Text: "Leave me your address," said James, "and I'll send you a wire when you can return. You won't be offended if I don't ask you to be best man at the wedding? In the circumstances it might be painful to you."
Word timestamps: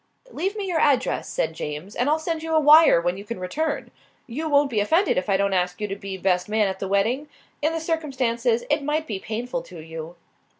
"Leave 0.31 0.55
me 0.55 0.65
your 0.65 0.79
address," 0.79 1.29
said 1.29 1.53
James, 1.53 1.95
"and 1.95 2.09
I'll 2.09 2.17
send 2.17 2.41
you 2.41 2.55
a 2.55 2.59
wire 2.59 2.99
when 2.99 3.17
you 3.17 3.23
can 3.23 3.39
return. 3.39 3.91
You 4.25 4.49
won't 4.49 4.71
be 4.71 4.79
offended 4.79 5.15
if 5.15 5.29
I 5.29 5.37
don't 5.37 5.53
ask 5.53 5.79
you 5.79 5.87
to 5.87 5.95
be 5.95 6.17
best 6.17 6.49
man 6.49 6.67
at 6.67 6.79
the 6.79 6.87
wedding? 6.87 7.29
In 7.61 7.71
the 7.71 7.79
circumstances 7.79 8.63
it 8.71 8.81
might 8.83 9.05
be 9.05 9.19
painful 9.19 9.61
to 9.61 9.77
you." 9.77 10.15